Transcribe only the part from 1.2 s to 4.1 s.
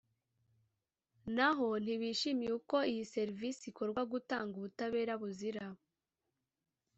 naho ntibishimiye uko iyi serivisi ikorwa